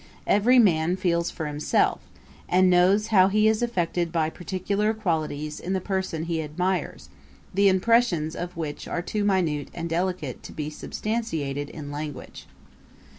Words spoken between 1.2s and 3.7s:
for himself, and knows how he is